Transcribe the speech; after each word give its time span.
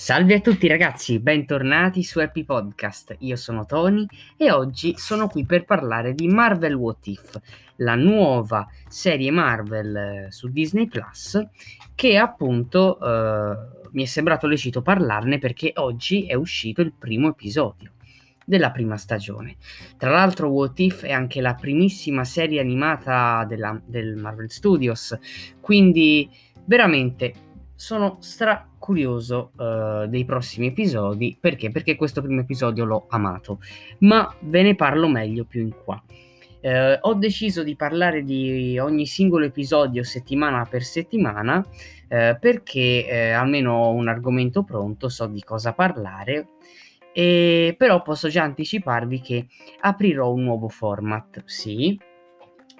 Salve 0.00 0.34
a 0.34 0.40
tutti 0.40 0.68
ragazzi, 0.68 1.18
bentornati 1.18 2.04
su 2.04 2.20
Happy 2.20 2.44
Podcast. 2.44 3.16
Io 3.18 3.34
sono 3.34 3.66
Tony 3.66 4.06
e 4.36 4.52
oggi 4.52 4.94
sono 4.96 5.26
qui 5.26 5.44
per 5.44 5.64
parlare 5.64 6.14
di 6.14 6.28
Marvel 6.28 6.74
What 6.74 7.04
If, 7.08 7.40
la 7.78 7.96
nuova 7.96 8.68
serie 8.86 9.32
Marvel 9.32 9.96
eh, 9.96 10.26
su 10.30 10.50
Disney 10.50 10.86
Plus 10.86 11.44
che 11.96 12.16
appunto 12.16 12.96
eh, 13.00 13.88
mi 13.90 14.04
è 14.04 14.06
sembrato 14.06 14.46
lecito 14.46 14.82
parlarne 14.82 15.38
perché 15.38 15.72
oggi 15.74 16.26
è 16.26 16.34
uscito 16.34 16.80
il 16.80 16.92
primo 16.96 17.30
episodio 17.30 17.94
della 18.44 18.70
prima 18.70 18.96
stagione. 18.96 19.56
Tra 19.96 20.10
l'altro 20.10 20.48
What 20.48 20.78
If 20.78 21.02
è 21.02 21.10
anche 21.10 21.40
la 21.40 21.54
primissima 21.54 22.22
serie 22.22 22.60
animata 22.60 23.44
della, 23.48 23.78
del 23.84 24.14
Marvel 24.14 24.48
Studios, 24.48 25.18
quindi 25.60 26.30
veramente 26.66 27.47
sono 27.78 28.16
stra 28.18 28.68
curioso 28.76 29.52
uh, 29.54 30.08
dei 30.08 30.24
prossimi 30.24 30.66
episodi 30.66 31.38
perché? 31.40 31.70
Perché 31.70 31.94
questo 31.94 32.20
primo 32.20 32.40
episodio 32.40 32.84
l'ho 32.84 33.06
amato, 33.08 33.60
ma 33.98 34.34
ve 34.40 34.62
ne 34.62 34.74
parlo 34.74 35.06
meglio 35.06 35.44
più 35.44 35.62
in 35.62 35.72
qua. 35.84 36.02
Uh, 36.60 36.98
ho 37.00 37.14
deciso 37.14 37.62
di 37.62 37.76
parlare 37.76 38.24
di 38.24 38.76
ogni 38.80 39.06
singolo 39.06 39.44
episodio 39.44 40.02
settimana 40.02 40.66
per 40.68 40.82
settimana 40.82 41.58
uh, 41.58 42.36
perché 42.40 43.32
almeno 43.32 43.74
ho 43.74 43.92
un 43.92 44.08
argomento 44.08 44.64
pronto, 44.64 45.08
so 45.08 45.26
di 45.26 45.44
cosa 45.44 45.72
parlare. 45.72 46.48
E 47.12 47.76
però 47.78 48.02
posso 48.02 48.28
già 48.28 48.42
anticiparvi 48.42 49.20
che 49.20 49.46
aprirò 49.82 50.32
un 50.32 50.42
nuovo 50.42 50.68
format, 50.68 51.42
sì, 51.44 51.96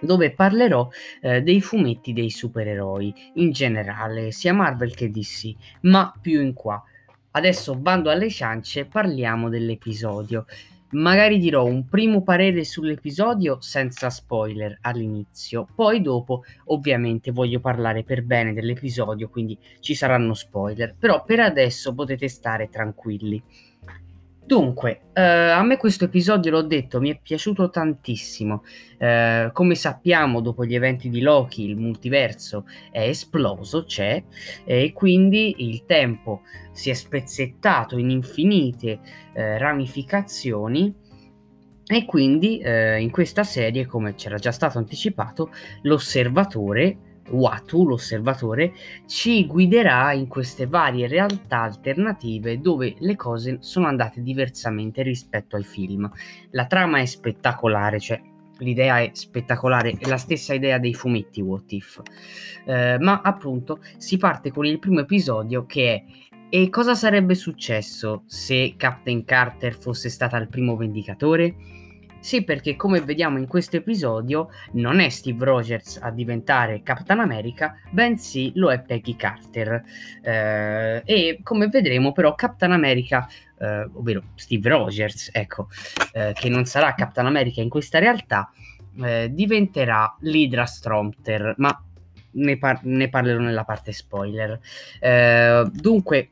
dove 0.01 0.33
parlerò 0.33 0.89
eh, 1.21 1.43
dei 1.43 1.61
fumetti 1.61 2.13
dei 2.13 2.31
supereroi 2.31 3.13
in 3.35 3.51
generale, 3.51 4.31
sia 4.31 4.53
Marvel 4.53 4.95
che 4.95 5.11
DC, 5.11 5.55
ma 5.83 6.13
più 6.21 6.41
in 6.41 6.53
qua. 6.55 6.83
Adesso 7.31 7.77
bando 7.77 8.11
alle 8.11 8.31
ciance, 8.31 8.87
parliamo 8.87 9.49
dell'episodio. 9.49 10.47
Magari 10.91 11.39
dirò 11.39 11.67
un 11.67 11.87
primo 11.87 12.23
parere 12.23 12.65
sull'episodio 12.65 13.61
senza 13.61 14.09
spoiler 14.09 14.79
all'inizio, 14.81 15.69
poi 15.75 16.01
dopo 16.01 16.45
ovviamente 16.67 17.31
voglio 17.31 17.61
parlare 17.61 18.05
per 18.05 18.23
bene 18.23 18.55
dell'episodio, 18.55 19.29
quindi 19.29 19.59
ci 19.81 19.95
saranno 19.95 20.33
spoiler, 20.33 20.95
però 20.99 21.25
per 21.25 21.41
adesso 21.41 21.93
potete 21.93 22.29
stare 22.29 22.71
tranquilli. 22.71 23.43
Dunque, 24.49 25.11
eh, 25.13 25.21
a 25.21 25.63
me 25.63 25.77
questo 25.77 26.07
episodio, 26.07 26.51
l'ho 26.51 26.63
detto, 26.63 27.01
mi 27.01 27.11
è 27.11 27.21
piaciuto 27.21 27.69
tantissimo. 27.69 28.65
Eh, 28.97 29.51
come 29.53 29.75
sappiamo, 29.75 30.41
dopo 30.41 30.65
gli 30.65 30.75
eventi 30.75 31.11
di 31.11 31.21
Loki, 31.21 31.69
il 31.69 31.77
multiverso 31.77 32.65
è 32.91 33.03
esploso, 33.03 33.85
c'è, 33.85 34.25
e 34.65 34.93
quindi 34.95 35.57
il 35.59 35.85
tempo 35.85 36.45
si 36.73 36.89
è 36.89 36.95
spezzettato 36.95 37.99
in 37.99 38.09
infinite 38.09 39.01
eh, 39.35 39.59
ramificazioni. 39.59 40.95
E 41.87 42.05
quindi 42.07 42.59
eh, 42.61 43.03
in 43.03 43.11
questa 43.11 43.45
serie, 43.45 43.85
come 43.85 44.15
c'era 44.15 44.39
già 44.39 44.51
stato 44.51 44.79
anticipato, 44.79 45.51
l'osservatore 45.83 47.08
Watu, 47.31 47.85
l'osservatore, 47.85 48.73
ci 49.07 49.47
guiderà 49.47 50.13
in 50.13 50.29
queste 50.29 50.67
varie 50.67 51.07
realtà 51.07 51.63
alternative 51.63 52.61
dove 52.61 52.95
le 52.99 53.17
cose 53.17 53.59
sono 53.61 53.87
andate 53.87 54.23
diversamente 54.23 55.03
rispetto 55.03 55.57
ai 55.57 55.65
film. 55.65 56.11
La 56.51 56.67
trama 56.67 56.99
è 56.99 57.05
spettacolare, 57.05 58.01
cioè 58.01 58.21
l'idea 58.59 59.01
è 59.01 59.11
spettacolare, 59.13 59.97
è 59.99 60.09
la 60.09 60.17
stessa 60.17 60.55
idea 60.55 60.79
dei 60.79 60.95
fumetti 60.95 61.41
What 61.41 61.73
If. 61.73 62.03
Eh, 62.65 62.99
ma 62.99 63.21
appunto 63.23 63.81
si 63.97 64.17
parte 64.17 64.51
con 64.51 64.67
il 64.67 64.79
primo 64.79 65.01
episodio 65.01 65.65
che 65.67 65.95
è 65.95 66.05
e 66.51 66.71
cosa 66.71 66.95
sarebbe 66.95 67.35
successo 67.35 68.23
se 68.25 68.73
Captain 68.79 69.23
Carter 69.27 69.75
fosse 69.75 70.09
stata 70.09 70.39
il 70.39 70.49
primo 70.49 70.77
vendicatore? 70.77 71.55
Sì, 72.21 72.43
perché 72.43 72.75
come 72.75 73.01
vediamo 73.01 73.39
in 73.39 73.47
questo 73.47 73.77
episodio 73.77 74.51
non 74.73 74.99
è 74.99 75.09
Steve 75.09 75.45
Rogers 75.45 75.99
a 76.03 76.11
diventare 76.11 76.83
Capitan 76.83 77.21
America, 77.21 77.79
bensì 77.91 78.51
lo 78.57 78.71
è 78.73 78.81
Peggy 78.81 79.15
Carter. 79.15 79.83
Eh, 80.21 81.03
e 81.05 81.41
come 81.43 81.69
vedremo 81.69 82.13
però 82.13 82.35
Capitan 82.35 82.73
America, 82.73 83.27
eh, 83.59 83.89
ovvero 83.93 84.25
Steve 84.35 84.69
Rogers, 84.69 85.31
ecco, 85.33 85.69
eh, 86.13 86.33
che 86.35 86.49
non 86.49 86.65
sarà 86.65 86.95
Capitan 86.95 87.27
America 87.27 87.61
in 87.61 87.69
questa 87.69 88.01
realtà, 88.01 88.51
eh, 89.01 89.29
diventerà 89.33 90.15
l'Hydra 90.21 90.67
Stromter, 90.67 91.55
ma 91.59 91.83
ne, 92.33 92.59
par- 92.59 92.83
ne, 92.83 93.09
parlerò 93.09 93.41
nella 93.41 93.65
parte 93.65 93.93
spoiler. 93.93 94.59
Eh, 95.01 95.71
dunque, 95.73 96.31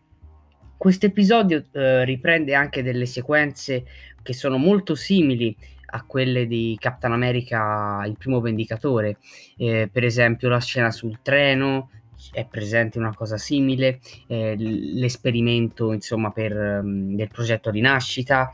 questo 0.76 1.06
episodio 1.06 1.64
eh, 1.72 2.04
riprende 2.04 2.54
anche 2.54 2.82
delle 2.82 3.06
sequenze 3.06 3.84
che 4.22 4.34
sono 4.34 4.58
molto 4.58 4.96
simili 4.96 5.56
a 5.86 6.04
quelle 6.04 6.46
di 6.46 6.76
Captain 6.78 7.12
America 7.12 8.02
il 8.06 8.16
primo 8.16 8.40
vendicatore. 8.40 9.18
Eh, 9.56 9.88
per 9.90 10.04
esempio 10.04 10.48
la 10.48 10.60
scena 10.60 10.90
sul 10.90 11.20
treno 11.22 11.90
è 12.32 12.46
presente 12.46 12.98
una 12.98 13.14
cosa 13.14 13.36
simile 13.36 14.00
eh, 14.26 14.54
l'esperimento 14.56 15.92
insomma 15.92 16.30
per 16.30 16.56
um, 16.82 17.14
del 17.14 17.28
progetto 17.28 17.70
rinascita 17.70 18.50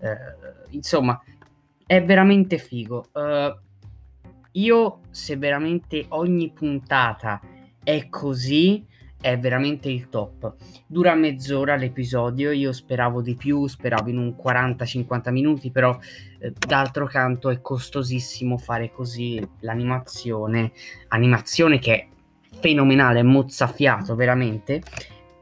eh, 0.00 0.66
insomma 0.70 1.20
è 1.86 2.02
veramente 2.02 2.58
figo. 2.58 3.08
Uh, 3.12 3.62
io 4.52 5.00
se 5.10 5.36
veramente 5.36 6.06
ogni 6.08 6.50
puntata 6.50 7.40
è 7.82 8.08
così 8.08 8.84
è 9.24 9.38
veramente 9.38 9.88
il 9.88 10.10
top. 10.10 10.54
Dura 10.86 11.14
mezz'ora 11.14 11.76
l'episodio, 11.76 12.50
io 12.50 12.72
speravo 12.72 13.22
di 13.22 13.36
più, 13.36 13.66
speravo 13.66 14.10
in 14.10 14.18
un 14.18 14.36
40-50 14.36 15.32
minuti, 15.32 15.70
però 15.70 15.98
eh, 16.40 16.52
d'altro 16.54 17.06
canto 17.06 17.48
è 17.48 17.62
costosissimo 17.62 18.58
fare 18.58 18.90
così 18.92 19.42
l'animazione, 19.60 20.72
animazione 21.08 21.78
che 21.78 21.94
è 21.94 22.06
fenomenale, 22.60 23.22
mozzafiato 23.22 24.14
veramente, 24.14 24.82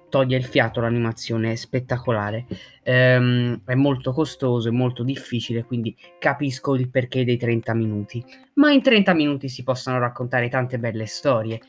toglie 0.09 0.37
il 0.37 0.44
fiato 0.44 0.81
l'animazione, 0.81 1.50
è 1.50 1.54
spettacolare, 1.56 2.47
ehm, 2.84 3.62
è 3.65 3.75
molto 3.75 4.12
costoso, 4.12 4.69
è 4.69 4.71
molto 4.72 5.03
difficile, 5.03 5.65
quindi 5.65 5.97
capisco 6.21 6.76
il 6.76 6.88
perché 6.88 7.25
dei 7.25 7.37
30 7.37 7.75
minuti, 7.75 8.25
ma 8.54 8.71
in 8.71 8.81
30 8.81 9.12
minuti 9.12 9.48
si 9.48 9.65
possono 9.65 9.98
raccontare 9.98 10.48
tante 10.48 10.78
belle 10.78 11.06
storie 11.06 11.60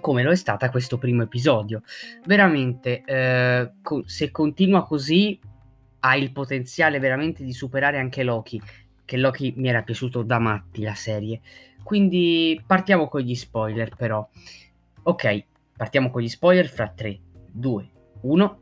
come 0.00 0.22
lo 0.22 0.30
è 0.30 0.36
stata 0.36 0.70
questo 0.70 0.98
primo 0.98 1.22
episodio. 1.22 1.82
Veramente, 2.24 3.02
eh, 3.04 3.72
co- 3.82 4.02
se 4.06 4.30
continua 4.30 4.84
così, 4.84 5.38
ha 6.00 6.16
il 6.16 6.32
potenziale 6.32 6.98
veramente 6.98 7.44
di 7.44 7.52
superare 7.52 7.98
anche 7.98 8.22
Loki, 8.22 8.60
che 9.04 9.16
Loki 9.16 9.54
mi 9.56 9.68
era 9.68 9.82
piaciuto 9.82 10.22
da 10.22 10.38
matti 10.38 10.82
la 10.82 10.94
serie. 10.94 11.40
Quindi 11.82 12.62
partiamo 12.66 13.08
con 13.08 13.20
gli 13.20 13.34
spoiler 13.34 13.94
però. 13.96 14.26
Ok, 15.04 15.44
partiamo 15.76 16.10
con 16.10 16.22
gli 16.22 16.28
spoiler 16.28 16.68
fra 16.68 16.88
3, 16.88 17.18
2, 17.50 17.90
1. 18.22 18.60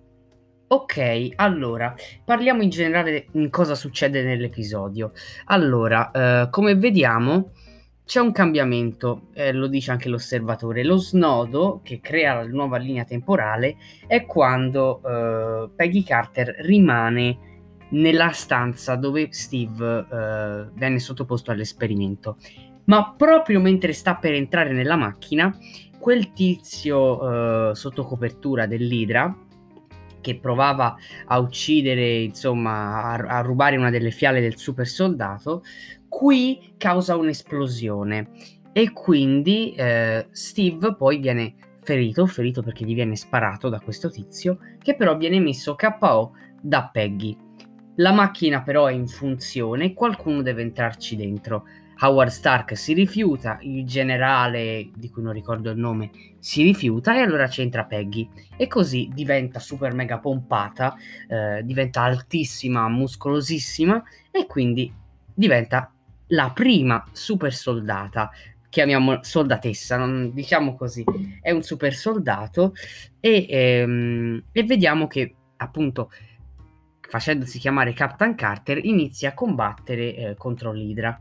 Ok, 0.69 1.29
allora, 1.37 1.95
parliamo 2.25 2.63
in 2.63 2.71
generale 2.71 3.27
di 3.31 3.49
cosa 3.51 3.75
succede 3.75 4.23
nell'episodio. 4.23 5.13
Allora, 5.47 6.11
eh, 6.11 6.51
come 6.51 6.75
vediamo, 6.75 7.53
c'è 8.07 8.21
un 8.21 8.31
cambiamento, 8.31 9.23
eh, 9.35 9.53
lo 9.53 9.67
dice 9.67 9.91
anche 9.91 10.09
l'osservatore. 10.09 10.85
Lo 10.85 10.97
snodo 10.97 11.81
che 11.83 11.99
crea 12.01 12.35
la 12.35 12.47
nuova 12.47 12.77
linea 12.79 13.05
temporale 13.05 13.77
è 14.07 14.25
quando 14.25 15.03
eh, 15.03 15.71
Peggy 15.75 16.05
Carter 16.05 16.55
rimane 16.61 17.39
nella 17.89 18.31
stanza 18.31 18.95
dove 18.95 19.29
Steve 19.33 20.07
eh, 20.09 20.69
venne 20.73 21.01
sottoposto 21.01 21.51
all'esperimento. 21.51 22.37
Ma 22.85 23.13
proprio 23.17 23.61
mentre 23.61 23.93
sta 23.93 24.15
per 24.15 24.35
entrare 24.35 24.73
nella 24.73 24.95
macchina, 24.95 25.53
quel 25.99 26.33
tizio 26.33 27.71
eh, 27.71 27.75
sotto 27.75 28.05
copertura 28.05 28.67
dell'Idra 28.67 29.37
che 30.21 30.39
provava 30.39 30.97
a 31.27 31.39
uccidere, 31.39 32.19
insomma, 32.23 33.03
a, 33.03 33.15
a, 33.15 33.41
rubare 33.41 33.77
una 33.77 33.91
delle 33.91 34.11
fiale 34.11 34.41
del 34.41 34.57
super 34.57 34.87
soldato, 34.87 35.63
qui 36.17 36.73
causa 36.79 37.15
un'esplosione 37.15 38.31
e 38.73 38.91
quindi 38.95 39.75
eh, 39.75 40.29
Steve 40.31 40.97
poi 40.97 41.19
viene 41.19 41.57
ferito, 41.83 42.25
ferito 42.25 42.63
perché 42.63 42.87
gli 42.87 42.95
viene 42.95 43.17
sparato 43.17 43.69
da 43.69 43.81
questo 43.81 44.11
tizio, 44.11 44.59
che 44.83 44.97
però 44.97 45.19
viene 45.19 45.41
messo 45.41 45.75
KO 45.75 46.33
da 46.59 46.89
Peggy. 46.91 47.37
La 47.97 48.13
macchina 48.13 48.63
però 48.63 48.87
è 48.87 48.95
in 48.95 49.07
funzione 49.07 49.85
e 49.85 49.93
qualcuno 49.93 50.41
deve 50.41 50.63
entrarci 50.63 51.17
dentro. 51.17 51.65
Howard 52.01 52.31
Stark 52.31 52.79
si 52.79 52.95
rifiuta, 52.95 53.59
il 53.61 53.85
generale, 53.85 54.89
di 54.97 55.11
cui 55.11 55.23
non 55.23 55.35
ricordo 55.35 55.69
il 55.69 55.79
nome, 55.79 56.11
si 56.39 56.63
rifiuta 56.63 57.15
e 57.15 57.19
allora 57.19 57.47
c'entra 57.47 57.85
Peggy. 57.85 58.27
E 58.57 58.67
così 58.69 59.11
diventa 59.13 59.59
super 59.59 59.93
mega 59.93 60.19
pompata, 60.19 60.95
eh, 61.29 61.63
diventa 61.63 62.01
altissima, 62.01 62.89
muscolosissima 62.89 64.03
e 64.31 64.47
quindi 64.47 64.91
diventa 65.35 65.91
la 66.29 66.51
prima 66.53 67.05
super 67.13 67.53
soldata 67.55 68.31
chiamiamo 68.69 69.23
soldatessa, 69.23 69.97
non, 69.97 70.33
diciamo 70.35 70.77
così, 70.77 71.03
è 71.41 71.51
un 71.51 71.63
super 71.63 71.95
soldato 71.95 72.75
e, 73.21 73.47
ehm, 73.49 74.45
e 74.53 74.65
vediamo 74.65 75.07
che 75.07 75.35
appunto 75.57 76.11
facendosi 77.09 77.59
chiamare 77.59 77.95
Captain 77.95 78.35
Carter 78.35 78.85
inizia 78.85 79.31
a 79.31 79.35
combattere 79.35 80.15
eh, 80.15 80.35
contro 80.37 80.73
l'Idra. 80.73 81.19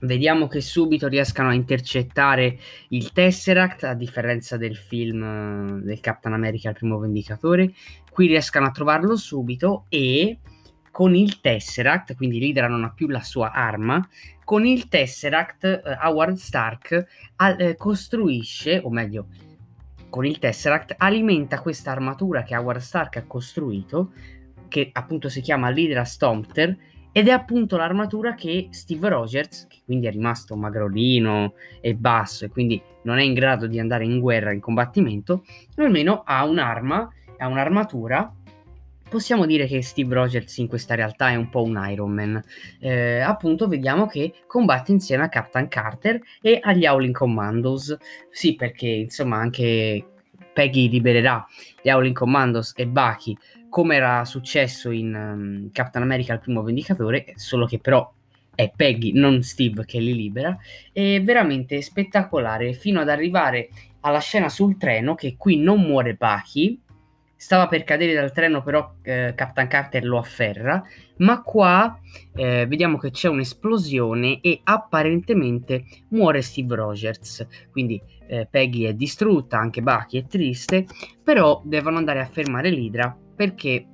Vediamo 0.00 0.48
che 0.48 0.60
subito 0.60 1.08
riescano 1.08 1.50
a 1.50 1.54
intercettare 1.54 2.58
il 2.88 3.12
Tesseract, 3.12 3.84
a 3.84 3.94
differenza 3.94 4.56
del 4.56 4.76
film 4.76 5.22
eh, 5.22 5.84
del 5.84 6.00
Captain 6.00 6.34
America, 6.34 6.70
il 6.70 6.74
primo 6.74 6.98
Vendicatore. 6.98 7.72
Qui 8.10 8.26
riescano 8.26 8.66
a 8.66 8.70
trovarlo 8.70 9.14
subito 9.16 9.84
e 9.88 10.38
con 10.92 11.16
il 11.16 11.40
Tesseract, 11.40 12.14
quindi 12.14 12.38
l'Idra 12.38 12.68
non 12.68 12.84
ha 12.84 12.92
più 12.92 13.08
la 13.08 13.22
sua 13.22 13.50
arma, 13.50 14.06
con 14.44 14.64
il 14.64 14.88
Tesseract 14.88 15.64
eh, 15.64 15.82
Howard 16.02 16.36
Stark 16.36 17.06
eh, 17.58 17.74
costruisce, 17.76 18.80
o 18.84 18.90
meglio, 18.90 19.26
con 20.10 20.26
il 20.26 20.38
Tesseract 20.38 20.94
alimenta 20.98 21.60
questa 21.60 21.90
armatura 21.90 22.42
che 22.42 22.54
Howard 22.54 22.80
Stark 22.80 23.16
ha 23.16 23.24
costruito, 23.24 24.12
che 24.68 24.90
appunto 24.92 25.30
si 25.30 25.40
chiama 25.40 25.70
l'Hydra 25.70 26.04
Stompter, 26.04 26.76
ed 27.12 27.28
è 27.28 27.30
appunto 27.30 27.76
l'armatura 27.76 28.34
che 28.34 28.68
Steve 28.70 29.08
Rogers, 29.08 29.66
che 29.68 29.80
quindi 29.84 30.06
è 30.06 30.10
rimasto 30.10 30.56
magrolino 30.56 31.54
e 31.80 31.94
basso 31.94 32.44
e 32.44 32.48
quindi 32.48 32.80
non 33.02 33.18
è 33.18 33.22
in 33.22 33.34
grado 33.34 33.66
di 33.66 33.78
andare 33.78 34.04
in 34.04 34.20
guerra, 34.20 34.52
in 34.52 34.60
combattimento, 34.60 35.44
almeno 35.76 36.22
ha 36.24 36.44
un'arma, 36.44 37.08
ha 37.38 37.46
un'armatura. 37.48 38.34
Possiamo 39.12 39.44
dire 39.44 39.66
che 39.66 39.82
Steve 39.82 40.14
Rogers 40.14 40.56
in 40.56 40.68
questa 40.68 40.94
realtà 40.94 41.28
è 41.28 41.34
un 41.34 41.50
po' 41.50 41.62
un 41.62 41.78
Iron 41.90 42.12
Man. 42.12 42.42
Eh, 42.80 43.20
appunto, 43.20 43.68
vediamo 43.68 44.06
che 44.06 44.32
combatte 44.46 44.90
insieme 44.90 45.24
a 45.24 45.28
Captain 45.28 45.68
Carter 45.68 46.18
e 46.40 46.58
agli 46.62 46.86
Howling 46.86 47.12
Commandos. 47.12 47.94
Sì, 48.30 48.54
perché 48.54 48.86
insomma 48.86 49.36
anche 49.36 50.02
Peggy 50.54 50.88
libererà 50.88 51.46
gli 51.82 51.90
Howling 51.90 52.14
Commandos 52.14 52.72
e 52.74 52.86
Bucky 52.86 53.36
come 53.68 53.96
era 53.96 54.24
successo 54.24 54.90
in 54.90 55.14
um, 55.14 55.70
Captain 55.72 56.02
America 56.02 56.32
il 56.32 56.40
primo 56.40 56.62
Vendicatore, 56.62 57.34
solo 57.36 57.66
che 57.66 57.80
però 57.80 58.10
è 58.54 58.72
Peggy, 58.74 59.12
non 59.12 59.42
Steve, 59.42 59.84
che 59.84 59.98
li 59.98 60.14
libera. 60.14 60.56
È 60.90 61.20
veramente 61.20 61.82
spettacolare 61.82 62.72
fino 62.72 63.00
ad 63.00 63.10
arrivare 63.10 63.68
alla 64.00 64.20
scena 64.20 64.48
sul 64.48 64.78
treno 64.78 65.14
che 65.14 65.36
qui 65.36 65.58
non 65.58 65.82
muore 65.82 66.14
Bucky. 66.14 66.80
Stava 67.42 67.66
per 67.66 67.82
cadere 67.82 68.14
dal 68.14 68.30
treno, 68.30 68.62
però 68.62 68.94
eh, 69.02 69.32
Captain 69.34 69.66
Carter 69.66 70.04
lo 70.04 70.16
afferra. 70.16 70.80
Ma 71.16 71.42
qua 71.42 71.98
eh, 72.36 72.66
vediamo 72.68 72.98
che 72.98 73.10
c'è 73.10 73.26
un'esplosione 73.26 74.40
e 74.40 74.60
apparentemente 74.62 75.84
muore 76.10 76.40
Steve 76.40 76.76
Rogers. 76.76 77.44
Quindi 77.72 78.00
eh, 78.28 78.46
Peggy 78.48 78.84
è 78.84 78.94
distrutta, 78.94 79.58
anche 79.58 79.82
Bucky 79.82 80.20
è 80.20 80.26
triste. 80.28 80.86
Però 81.20 81.60
devono 81.64 81.98
andare 81.98 82.20
a 82.20 82.26
fermare 82.26 82.70
l'Idra 82.70 83.12
perché 83.34 83.86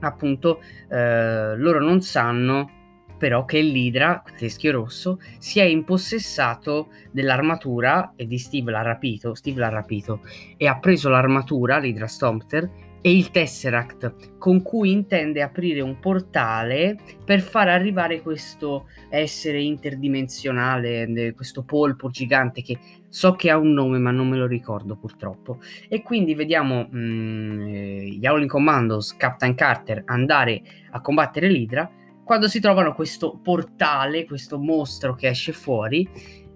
appunto 0.00 0.60
eh, 0.90 1.56
loro 1.56 1.80
non 1.80 2.02
sanno 2.02 2.75
però 3.16 3.44
che 3.44 3.60
l'Idra, 3.60 4.22
teschio 4.36 4.72
rosso, 4.72 5.18
si 5.38 5.60
è 5.60 5.64
impossessato 5.64 6.88
dell'armatura 7.10 8.12
e 8.16 8.26
di 8.26 8.38
Steve 8.38 8.70
l'ha 8.70 8.82
rapito, 8.82 9.34
Steve 9.34 9.60
l'ha 9.60 9.68
rapito 9.68 10.20
e 10.56 10.66
ha 10.66 10.78
preso 10.78 11.08
l'armatura, 11.08 11.78
l'Idra 11.78 12.06
Stompter, 12.06 12.70
e 13.06 13.16
il 13.16 13.30
Tesseract 13.30 14.36
con 14.36 14.62
cui 14.62 14.90
intende 14.90 15.40
aprire 15.40 15.80
un 15.80 16.00
portale 16.00 16.98
per 17.24 17.40
far 17.40 17.68
arrivare 17.68 18.20
questo 18.20 18.88
essere 19.10 19.62
interdimensionale, 19.62 21.32
questo 21.36 21.62
polpo 21.62 22.10
gigante 22.10 22.62
che 22.62 22.76
so 23.08 23.36
che 23.36 23.48
ha 23.48 23.58
un 23.58 23.72
nome 23.74 23.98
ma 23.98 24.10
non 24.10 24.28
me 24.28 24.36
lo 24.36 24.48
ricordo 24.48 24.96
purtroppo. 24.96 25.60
E 25.88 26.02
quindi 26.02 26.34
vediamo 26.34 26.88
mh, 26.90 26.98
mm, 26.98 27.60
eh, 27.68 28.04
gli 28.06 28.46
Commandos, 28.48 29.16
Captain 29.16 29.54
Carter 29.54 30.02
andare 30.06 30.60
a 30.90 31.00
combattere 31.00 31.46
l'Idra 31.46 31.88
quando 32.26 32.48
si 32.48 32.58
trovano 32.58 32.92
questo 32.92 33.38
portale, 33.40 34.24
questo 34.24 34.58
mostro 34.58 35.14
che 35.14 35.28
esce 35.28 35.52
fuori 35.52 36.08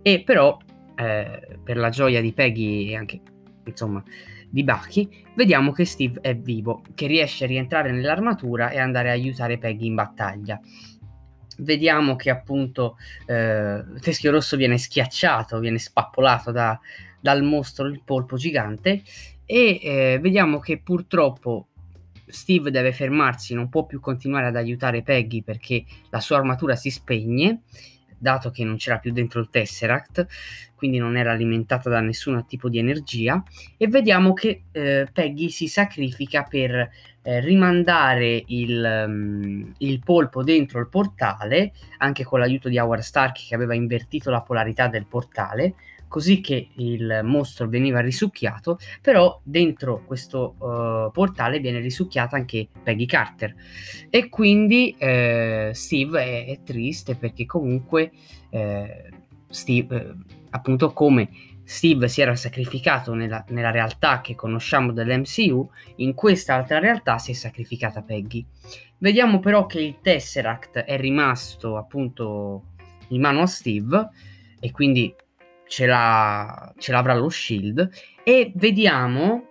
e 0.02 0.25
però 0.25 0.58
eh, 0.96 1.58
per 1.62 1.76
la 1.76 1.90
gioia 1.90 2.20
di 2.20 2.32
Peggy 2.32 2.90
e 2.90 2.96
anche 2.96 3.20
insomma 3.64 4.02
di 4.49 4.64
Bucky, 4.64 5.08
vediamo 5.37 5.70
che 5.70 5.84
Steve 5.84 6.19
è 6.22 6.34
vivo, 6.34 6.82
che 6.96 7.06
riesce 7.06 7.44
a 7.44 7.46
rientrare 7.46 7.93
nell'armatura 7.93 8.70
e 8.70 8.81
andare 8.81 9.11
a 9.11 9.12
aiutare 9.12 9.58
Peggy 9.58 9.87
in 9.87 9.94
battaglia. 9.94 10.61
Vediamo 11.58 12.16
che 12.16 12.31
appunto 12.31 12.96
eh, 13.26 13.84
Teschio 14.00 14.32
Rosso 14.32 14.56
viene 14.56 14.76
schiacciato, 14.76 15.61
viene 15.61 15.78
spappolato 15.78 16.50
da, 16.50 16.81
dal 17.20 17.44
mostro, 17.44 17.87
il 17.87 18.02
polpo 18.05 18.37
gigante, 18.37 19.02
e 19.46 19.78
eh, 19.81 20.19
vediamo 20.20 20.58
che 20.58 20.81
purtroppo 20.81 21.69
Steve 22.31 22.71
deve 22.71 22.93
fermarsi, 22.93 23.55
non 23.55 23.69
può 23.69 23.87
più 23.87 24.00
continuare 24.00 24.47
ad 24.47 24.56
aiutare 24.56 25.03
Peggy 25.03 25.43
perché 25.43 25.85
la 26.11 26.21
sua 26.21 26.37
armatura 26.37 26.77
si 26.77 26.91
spegne 26.91 27.61
dato 28.21 28.50
che 28.50 28.65
non 28.65 28.77
c'era 28.77 28.99
più 28.99 29.12
dentro 29.12 29.41
il 29.41 29.49
Tesseract, 29.49 30.27
quindi 30.75 30.99
non 30.99 31.17
era 31.17 31.32
alimentata 31.32 31.88
da 31.88 32.00
nessun 32.00 32.44
tipo 32.47 32.69
di 32.69 32.79
energia, 32.79 33.43
e 33.77 33.88
vediamo 33.88 34.35
che 34.35 34.65
eh, 34.71 35.09
Peggy 35.11 35.49
si 35.49 35.69
sacrifica 35.69 36.43
per 36.43 36.91
eh, 37.23 37.41
rimandare 37.41 38.44
il, 38.49 39.05
um, 39.06 39.75
il, 39.79 40.00
polpo 40.05 40.43
dentro 40.43 40.81
il 40.81 40.88
portale, 40.88 41.73
anche 41.99 42.25
con 42.25 42.38
l'aiuto 42.38 42.69
di 42.69 42.79
Howard 42.79 43.03
Stark 43.03 43.49
che 43.49 43.55
aveva 43.55 43.75
invertito 43.75 44.31
la 44.31 44.43
polarità 44.43 44.87
del 44.88 45.06
portale, 45.06 45.75
così 46.11 46.41
che 46.41 46.71
il 46.75 47.21
mostro 47.23 47.69
veniva 47.69 48.01
risucchiato, 48.01 48.79
però 49.01 49.41
dentro 49.45 50.03
questo 50.05 50.57
uh, 50.59 51.12
portale 51.12 51.61
viene 51.61 51.79
risucchiata 51.79 52.35
anche 52.35 52.67
Peggy 52.83 53.07
Carter 53.07 53.55
e 54.11 54.29
quindi 54.29 54.93
eh, 54.99 55.71
Steve 55.73 56.25
è, 56.25 56.47
è, 56.47 56.62
triste 56.65 57.15
perché 57.15 57.47
comunque 57.47 58.11
eh, 58.51 59.09
Steve, 59.49 59.97
eh, 59.97 60.15
appunto 60.51 60.93
come 60.93 61.29
Steve 61.62 62.09
si 62.09 62.21
era 62.21 62.35
sacrificato 62.35 63.15
nella, 63.15 63.45
nella, 63.51 63.71
realtà 63.71 64.21
che 64.21 64.35
conosciamo 64.35 64.91
dell'MCU, 64.91 65.71
in 65.97 66.15
questa 66.15 66.55
altra 66.57 66.81
realtà 66.81 67.19
si 67.19 67.31
è 67.31 67.35
sacrificata 67.35 68.03
Peggy. 68.03 68.45
Vediamo 68.99 69.39
però 69.39 69.67
che 69.67 69.81
il 69.81 69.99
Tesseract 70.03 70.79
è 70.79 70.99
rimasto 70.99 71.77
appunto 71.77 72.65
in 73.11 73.21
mano 73.21 73.43
a 73.43 73.47
Steve 73.47 74.09
e 74.59 74.73
quindi 74.73 75.15
ce, 75.70 75.87
l'ha, 75.87 76.75
ce 76.78 76.90
l'avrà 76.90 77.14
lo 77.14 77.28
Shield 77.28 77.88
e 78.25 78.50
vediamo 78.56 79.50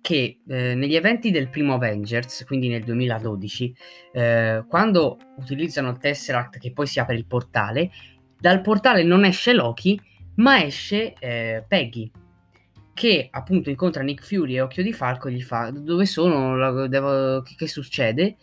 che 0.00 0.40
eh, 0.48 0.74
negli 0.74 0.96
eventi 0.96 1.30
del 1.30 1.48
primo 1.48 1.74
Avengers, 1.74 2.44
quindi 2.44 2.66
nel 2.66 2.82
2012, 2.82 3.74
eh, 4.14 4.64
quando 4.68 5.18
utilizzano 5.36 5.90
il 5.90 5.98
Tesseract 5.98 6.58
che 6.58 6.72
poi 6.72 6.88
si 6.88 6.98
apre 6.98 7.14
il 7.14 7.26
portale, 7.26 7.90
dal 8.36 8.60
portale 8.62 9.04
non 9.04 9.24
esce 9.24 9.52
Loki, 9.52 10.00
ma 10.36 10.60
esce 10.64 11.14
eh, 11.20 11.64
Peggy, 11.66 12.10
che 12.92 13.28
appunto 13.30 13.70
incontra 13.70 14.02
Nick 14.02 14.24
Fury 14.24 14.56
e 14.56 14.60
Occhio 14.60 14.82
di 14.82 14.92
Falco 14.92 15.28
e 15.28 15.32
gli 15.32 15.42
fa 15.42 15.70
dove 15.70 16.04
sono, 16.04 16.88
devo, 16.88 17.42
che, 17.42 17.68
succede? 17.68 18.36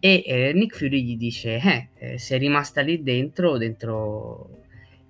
E 0.00 0.24
eh, 0.26 0.52
Nick 0.54 0.76
Fury 0.76 1.02
gli 1.02 1.16
dice, 1.16 1.60
eh, 1.60 1.88
eh, 1.98 2.18
sei 2.18 2.40
rimasta 2.40 2.80
lì 2.80 3.00
dentro, 3.00 3.58
dentro 3.58 4.61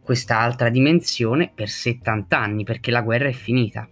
questa 0.02 0.38
altra 0.38 0.68
dimensione 0.68 1.50
per 1.54 1.68
70 1.68 2.38
anni 2.38 2.64
perché 2.64 2.90
la 2.90 3.02
guerra 3.02 3.28
è 3.28 3.32
finita. 3.32 3.88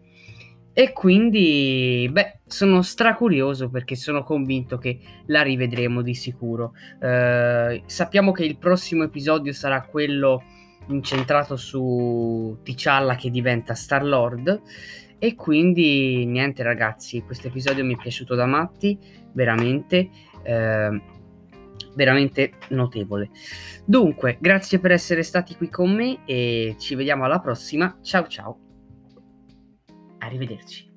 E 0.73 0.93
quindi, 0.93 2.09
beh, 2.11 2.40
sono 2.47 2.81
stracurioso 2.83 3.69
perché 3.71 3.97
sono 3.97 4.23
convinto 4.23 4.79
che 4.79 4.99
la 5.26 5.43
rivedremo 5.43 6.00
di 6.00 6.14
sicuro. 6.14 6.73
Eh, 7.00 7.83
sappiamo 7.87 8.33
che 8.33 8.45
il 8.45 8.57
prossimo 8.57 9.02
episodio 9.02 9.52
sarà 9.52 9.83
quello 9.83 10.43
incentrato 10.87 11.57
su 11.57 12.59
T'Challa 12.62 13.17
che 13.17 13.31
diventa 13.31 13.75
Star 13.75 14.05
Lord. 14.05 14.62
E 15.19 15.35
quindi, 15.35 16.25
niente, 16.25 16.62
ragazzi, 16.62 17.21
questo 17.23 17.49
episodio 17.49 17.85
mi 17.85 17.95
è 17.95 17.99
piaciuto 18.00 18.35
da 18.35 18.47
matti, 18.47 18.97
veramente. 19.33 20.09
Eh, 20.43 21.00
veramente 21.95 22.53
notevole. 22.69 23.31
Dunque, 23.85 24.39
grazie 24.41 24.79
per 24.79 24.93
essere 24.93 25.23
stati 25.23 25.57
qui 25.57 25.69
con 25.69 25.93
me 25.93 26.21
e 26.25 26.77
ci 26.79 26.95
vediamo 26.95 27.25
alla 27.25 27.41
prossima. 27.41 27.99
Ciao 28.03 28.27
ciao. 28.27 28.59
Arrivederci. 30.19 30.90